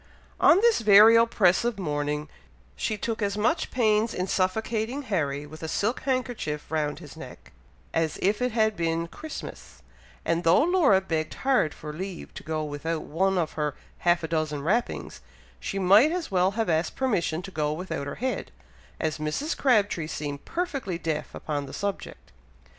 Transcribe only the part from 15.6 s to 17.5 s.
might as well have asked permission